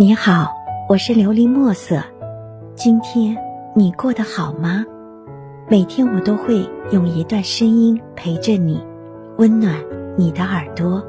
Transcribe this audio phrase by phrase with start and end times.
[0.00, 0.54] 你好，
[0.88, 2.04] 我是琉璃墨色。
[2.76, 3.36] 今天
[3.74, 4.86] 你过得好吗？
[5.68, 8.80] 每天我都会用一段声音陪着你，
[9.38, 9.74] 温暖
[10.16, 11.04] 你的耳朵。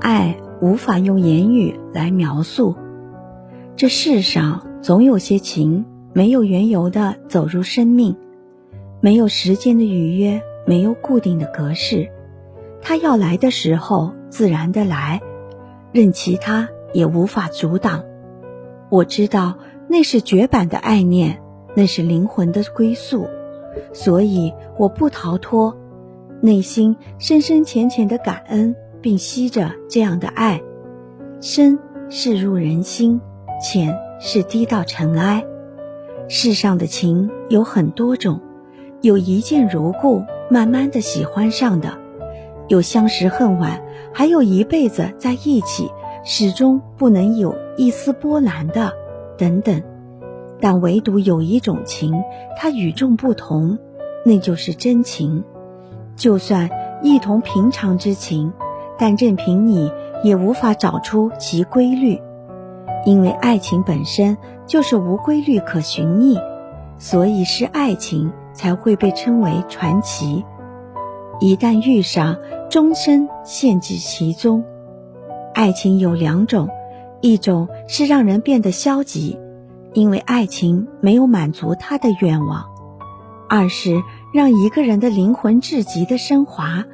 [0.00, 2.74] 爱无法用言语来描述，
[3.76, 8.16] 这世上总有些情没有缘由的走入生命，
[9.00, 12.10] 没有时间的预约，没有固定的格式，
[12.82, 15.20] 它要来的时候自然的来。
[15.94, 18.02] 任其他也无法阻挡。
[18.90, 21.40] 我知道那是绝版的爱念，
[21.76, 23.28] 那是灵魂的归宿，
[23.92, 25.78] 所以我不逃脱，
[26.40, 30.60] 内心深深浅浅的感恩，并吸着这样的爱。
[31.40, 31.78] 深
[32.10, 33.20] 是入人心，
[33.62, 35.44] 浅是低到尘埃。
[36.28, 38.40] 世上的情有很多种，
[39.00, 41.98] 有一见如故，慢慢的喜欢上的。
[42.66, 43.80] 有相识恨晚，
[44.14, 45.90] 还有一辈子在一起，
[46.22, 48.92] 始终不能有一丝波澜的，
[49.36, 49.82] 等等。
[50.60, 52.22] 但唯独有一种情，
[52.56, 53.76] 它与众不同，
[54.24, 55.42] 那就是真情。
[56.14, 56.70] 就算
[57.02, 58.52] 一同平常之情，
[58.96, 59.90] 但任凭你
[60.22, 62.22] 也无法找出其规律，
[63.04, 66.38] 因为爱情本身就是无规律可寻觅，
[66.98, 70.44] 所以是爱情才会被称为传奇。
[71.40, 72.36] 一旦遇上，
[72.70, 74.64] 终身陷进其中。
[75.52, 76.68] 爱情有两种，
[77.20, 79.38] 一种是让人变得消极，
[79.92, 82.64] 因为爱情没有满足他的愿望；
[83.48, 86.84] 二是让一个人的灵魂至极的升华，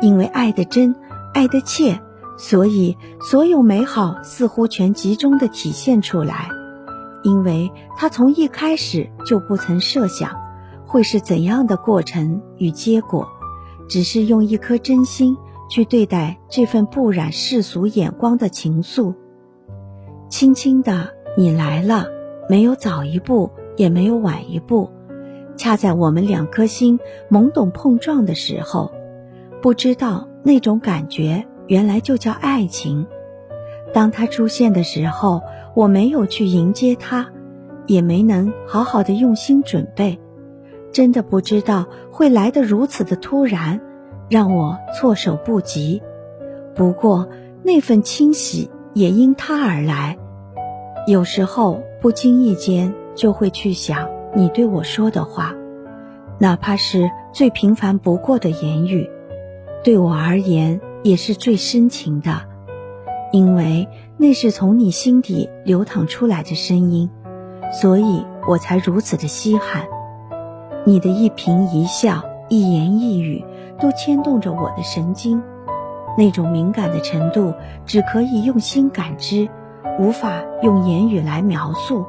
[0.00, 0.94] 因为爱的真，
[1.34, 2.00] 爱的切，
[2.38, 6.48] 所以所有美好似乎全集中的体现出来。
[7.22, 10.30] 因为他从一开始就不曾设想，
[10.86, 13.28] 会是怎样的过程与结果。
[13.90, 15.36] 只是用一颗真心
[15.68, 19.12] 去对待这份不染世俗眼光的情愫。
[20.28, 22.06] 轻轻的，你来了，
[22.48, 24.88] 没有早一步，也没有晚一步，
[25.56, 28.92] 恰在我们两颗心懵懂碰撞的时候，
[29.60, 33.04] 不知道那种感觉原来就叫爱情。
[33.92, 35.42] 当它出现的时候，
[35.74, 37.28] 我没有去迎接它，
[37.88, 40.16] 也没能好好的用心准备。
[40.92, 43.80] 真的不知道会来得如此的突然，
[44.28, 46.02] 让我措手不及。
[46.74, 47.28] 不过
[47.62, 50.18] 那份清喜也因他而来。
[51.06, 55.54] 有时候不经意间就会去想你对我说的话，
[56.38, 59.10] 哪怕是最平凡不过的言语，
[59.82, 62.42] 对我而言也是最深情的，
[63.32, 67.10] 因为那是从你心底流淌出来的声音，
[67.72, 69.84] 所以我才如此的稀罕。
[70.86, 73.44] 你的一颦一笑、一言一语，
[73.78, 75.42] 都牵动着我的神经，
[76.16, 77.52] 那种敏感的程度，
[77.84, 79.48] 只可以用心感知，
[79.98, 82.06] 无法用言语来描述。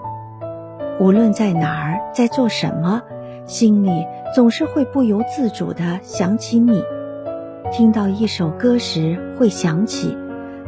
[0.99, 3.01] 无论在哪儿，在做什么，
[3.45, 6.81] 心里总是会不由自主地想起你。
[7.71, 10.17] 听到一首歌时会想起，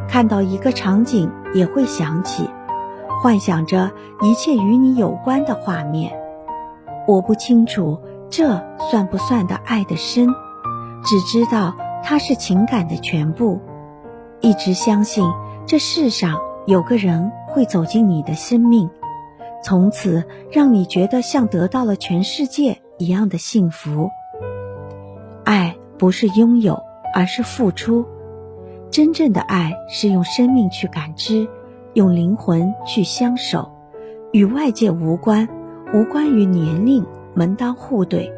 [0.08, 2.48] 看到一个场景也会想起，
[3.22, 3.90] 幻想着
[4.22, 6.12] 一切与你有关的画面。
[7.06, 8.00] 我不清楚
[8.30, 10.28] 这算不算的爱的深，
[11.04, 13.60] 只知道它是情感的全部。
[14.40, 15.24] 一直相信
[15.66, 18.90] 这世上有个人会走进你的生命，
[19.62, 24.10] 从此让你觉得像得到了全世界一样的幸福。
[25.44, 26.82] 爱不是拥有，
[27.14, 28.06] 而是付出。
[28.90, 31.48] 真正的爱是用生命去感知，
[31.92, 33.70] 用灵魂去相守，
[34.32, 35.48] 与外界无关。
[35.94, 38.32] 无关于年龄门当户对，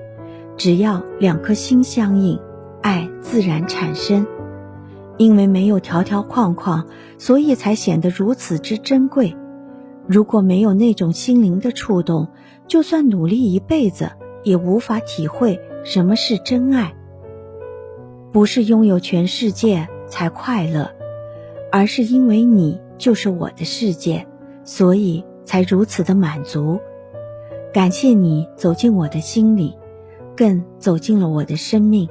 [0.59, 2.39] 只要两颗心相应，
[2.83, 4.27] 爱自然产生。
[5.17, 9.35] 因为没有条条框框，所以才显得如此之珍贵。
[10.07, 12.29] 如果没有那种心灵的触动，
[12.69, 14.11] 就算努力一辈子，
[14.45, 16.95] 也无法体会什么是真爱。
[18.33, 20.91] 不是拥有全世界才快乐，
[21.73, 24.27] 而是因为你就是我的世界，
[24.63, 26.79] 所以才如此的满足。
[27.77, 29.77] 感谢你走进我的心里，
[30.35, 32.09] 更走进了我的生命。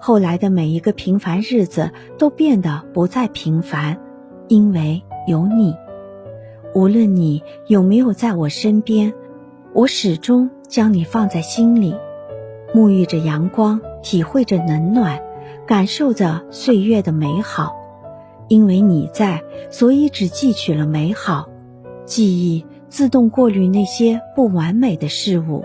[0.00, 4.00] 后来的每一个平凡日子都变得不再平凡，
[4.48, 5.76] 因为有你。
[6.74, 9.12] 无论你有没有在我身边，
[9.74, 11.94] 我始终将你放在心里，
[12.74, 15.20] 沐浴着阳光，体会着冷暖，
[15.66, 17.76] 感受着岁月的美好。
[18.48, 21.50] 因为你在，所以只记取了美好
[22.06, 22.64] 记忆。
[22.92, 25.64] 自动过滤那些不完美的事物。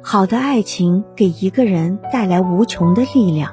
[0.00, 3.52] 好的爱情给一个人带来无穷的力量，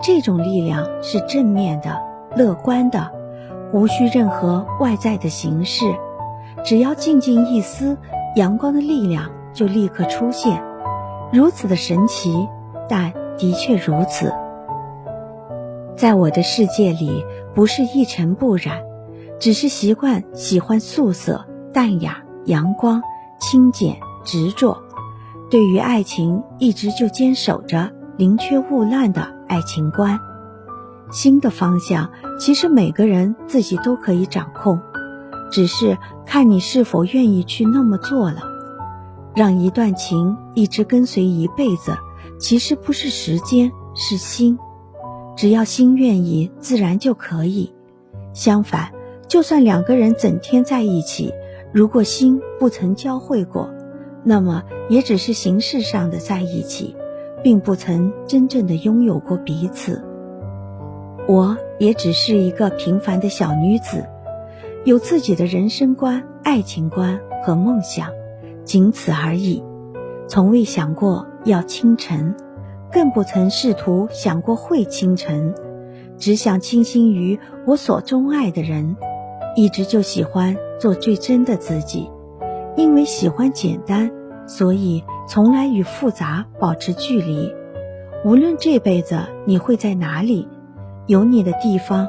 [0.00, 2.00] 这种力量是正面的、
[2.36, 3.10] 乐观的，
[3.72, 5.86] 无需任何外在的形式，
[6.62, 7.98] 只要静静一思，
[8.36, 10.62] 阳光的力量就立刻出现。
[11.32, 12.46] 如此的神奇，
[12.88, 14.32] 但的确如此。
[15.96, 17.24] 在我的世界里，
[17.56, 18.82] 不是一尘不染，
[19.40, 23.02] 只是习惯喜欢素色、淡雅、阳光、
[23.40, 24.82] 清简、执着。
[25.50, 30.20] 对于爱情，一直就坚守着宁缺毋滥的爱情观。
[31.10, 34.80] 新的方向，其实每个人自己都可以掌控，
[35.50, 38.42] 只是看你是否愿意去那么做了。
[39.34, 41.96] 让一段情一直跟随一辈子，
[42.38, 44.58] 其实不是时间，是心。
[45.36, 47.72] 只要心愿意，自然就可以。
[48.32, 48.92] 相反，
[49.26, 51.32] 就算两个人整天在一起，
[51.72, 53.70] 如果心不曾交汇过，
[54.24, 56.96] 那么也只是形式上的在一起，
[57.44, 60.04] 并不曾真正的拥有过彼此。
[61.28, 64.04] 我也只是一个平凡的小女子，
[64.84, 68.08] 有自己的人生观、爱情观和梦想，
[68.64, 69.62] 仅此而已。
[70.26, 72.34] 从未想过要倾城，
[72.90, 75.54] 更不曾试图想过会倾城，
[76.18, 78.96] 只想倾心于我所钟爱的人。
[79.56, 82.10] 一直就喜欢做最真的自己，
[82.76, 84.10] 因为喜欢简单，
[84.46, 87.52] 所以从来与复杂保持距离。
[88.24, 90.48] 无论这辈子你会在哪里。
[91.06, 92.06] 有你的地方，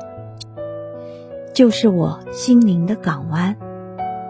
[1.55, 3.57] 就是我心灵的港湾，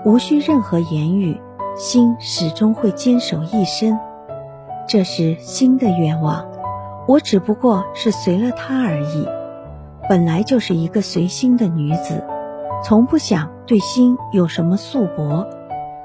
[0.05, 1.41] 无需任何言语，
[1.75, 3.99] 心始终会坚守一生。
[4.87, 6.45] 这是心的愿望，
[7.05, 9.27] 我只不过是随了他而已。
[10.07, 12.23] 本来就是一个随心的女子，
[12.83, 15.45] 从不想对心有什么束缚。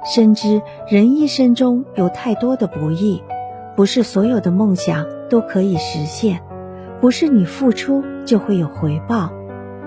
[0.04, 3.22] 深知人一生中有太多的不易，
[3.74, 6.40] 不是所有的梦想都可以实现。
[7.00, 9.30] 不是你付出就会有回报，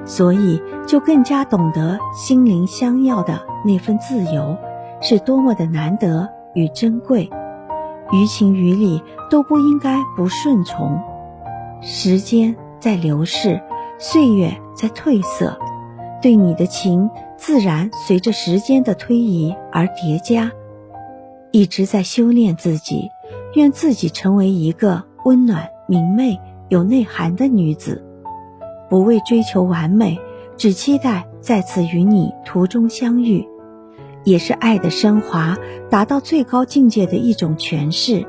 [0.05, 4.57] 所以就更加懂得心灵相要的那份自由
[5.01, 7.29] 是多么的难得与珍贵。
[8.11, 10.99] 于情于理都不应该不顺从。
[11.81, 13.61] 时间在流逝，
[13.97, 15.57] 岁月在褪色，
[16.21, 20.51] 对你的情自然随着时间的推移而叠加。
[21.51, 23.09] 一直在修炼自己，
[23.55, 26.39] 愿自己成为一个温暖明媚。
[26.69, 28.05] 有内涵的女子，
[28.91, 30.19] 不为追求完美，
[30.55, 33.43] 只期待再次与你途中相遇，
[34.23, 35.57] 也是爱的升华
[35.89, 38.23] 达到最高境界的一种诠释。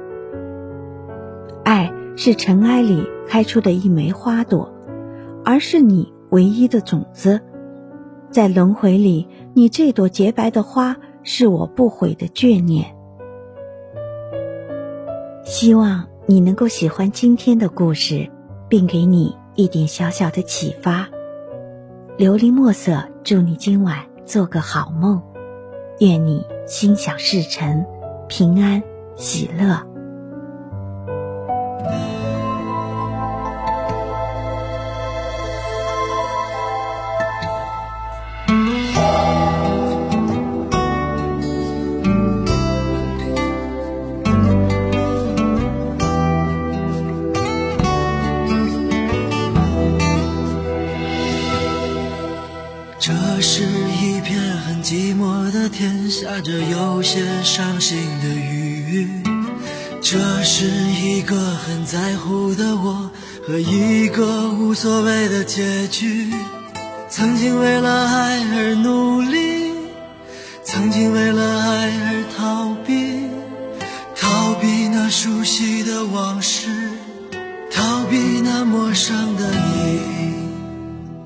[1.63, 4.73] 爱是尘埃里开出的一枚花朵，
[5.45, 7.43] 而是你唯一的种子。
[8.31, 12.95] 在轮回里，你这朵洁白的花是我不悔的眷念。
[15.45, 16.07] 希望。
[16.27, 18.31] 你能够喜欢今天的故事，
[18.69, 21.09] 并给你一点小小的启发。
[22.17, 25.21] 琉璃墨色，祝你今晚做个好梦，
[25.99, 27.85] 愿你心想事成，
[28.29, 28.81] 平安
[29.17, 29.90] 喜乐。
[57.43, 59.09] 伤心的雨，
[60.03, 63.11] 这是一个很在乎的我
[63.47, 66.33] 和一个无所谓的结局。
[67.09, 69.73] 曾经为了爱而努力，
[70.65, 73.25] 曾经为了爱而逃避，
[74.15, 76.69] 逃避那熟悉的往事，
[77.73, 80.01] 逃避那陌生的你。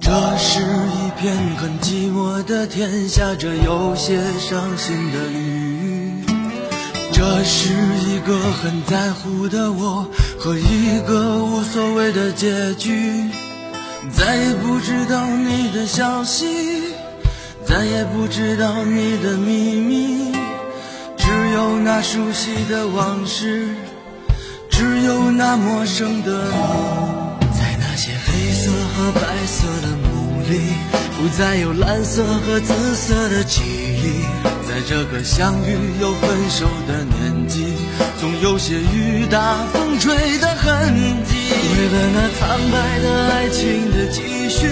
[0.01, 5.54] 这是一片很寂寞的天，下着有些伤心的雨。
[7.17, 7.73] 这是
[8.09, 10.05] 一个很在乎的我
[10.37, 13.31] 和一个无所谓的结局。
[14.13, 16.83] 再也不知道你的消息，
[17.65, 20.33] 再也不知道你的秘密，
[21.17, 23.69] 只有那熟悉的往事，
[24.69, 27.49] 只有那陌生的你。
[27.57, 30.75] 在那些黑色和白色的梦里，
[31.17, 34.54] 不再有蓝色和紫色的记忆。
[34.75, 37.77] 在这个相遇又分手的年纪，
[38.21, 40.93] 总有些雨打风吹的痕
[41.25, 41.37] 迹。
[41.77, 44.67] 为了那苍白的爱情的继续，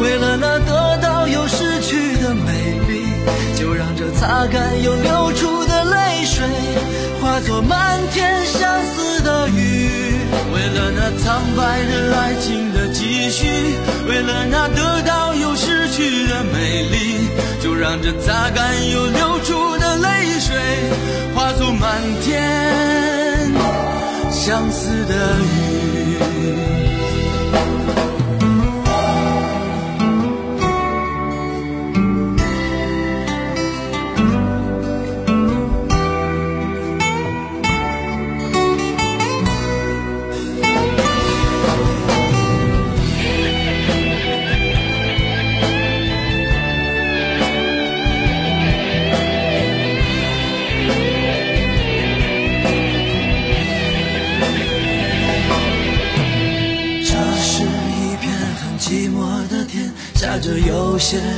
[0.00, 3.04] 为了那得到又失去的美丽，
[3.54, 6.42] 就让这擦干又流出的泪水，
[7.20, 9.90] 化作漫天相思的雨。
[10.54, 12.72] 为了那苍白的爱情
[17.84, 20.56] 让这擦干又流出的泪水，
[21.34, 23.52] 化作满天
[24.32, 25.63] 相思的雨。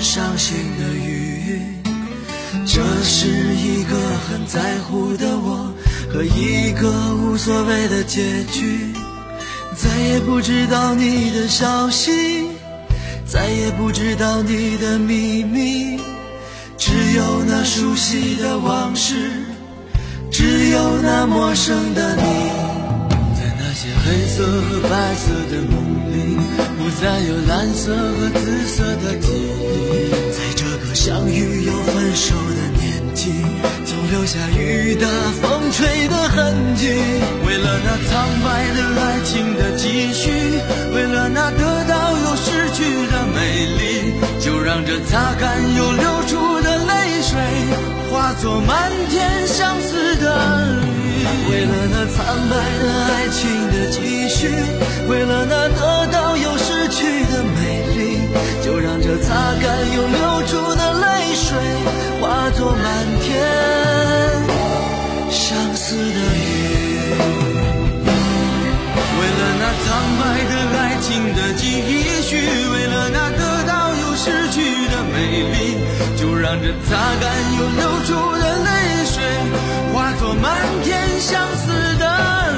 [0.01, 1.61] 伤心的雨，
[2.67, 3.97] 这是一个
[4.29, 5.73] 很在乎的我
[6.13, 8.93] 和一个无所谓的结局。
[9.77, 12.47] 再也不知道你的消息，
[13.27, 16.01] 再也不知道你的秘密，
[16.79, 19.15] 只有那熟悉的往事，
[20.31, 22.86] 只有那陌生的你。
[23.87, 25.79] 些黑色和白色的梦
[26.11, 26.37] 里，
[26.77, 30.11] 不再有蓝色和紫色的记忆。
[30.33, 33.31] 在这个相遇又分手的年纪，
[33.85, 35.07] 总留下雨打
[35.41, 36.89] 风吹的痕迹。
[37.47, 40.33] 为了那苍白的爱情的继续，
[40.93, 47.39] 为了那得到又失去的美丽，就让这擦干又流出的泪水，
[48.11, 51.06] 化作漫天相思的雨。
[51.51, 52.19] 为了那苍
[52.49, 53.41] 白的爱情
[53.71, 54.51] 的继续，
[55.09, 57.59] 为了那得到又失去的美
[57.95, 58.19] 丽，
[58.65, 59.65] 就让这擦干
[59.95, 61.05] 又流出的泪
[61.35, 61.57] 水，
[62.21, 62.85] 化作满
[63.23, 63.25] 天
[65.31, 66.45] 相思的雨。
[69.19, 69.87] 为了那苍
[70.21, 71.63] 白的爱情的继
[72.23, 74.55] 续，为了那得到又失去
[74.89, 75.17] 的美
[75.53, 75.57] 丽，
[76.17, 76.91] 就让这擦
[77.21, 77.25] 干
[77.59, 78.69] 又流出的泪
[79.07, 79.15] 水，
[79.93, 80.45] 化作满
[80.85, 80.86] 天。
[81.21, 81.69] 相思
[81.99, 82.05] 的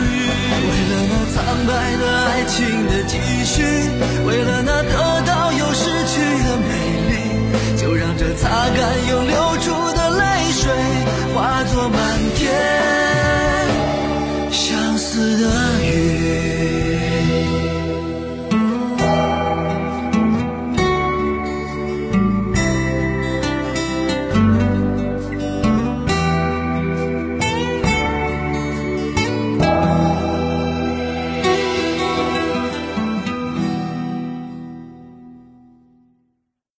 [0.02, 0.28] 雨，
[0.68, 1.36] 为了那苍
[1.66, 2.56] 白的爱情
[2.88, 3.62] 的继续，
[4.26, 6.70] 为了那得到又失去的美
[7.08, 7.12] 丽，
[7.80, 10.70] 就让这擦干又流出的泪水
[11.34, 12.07] 化作满。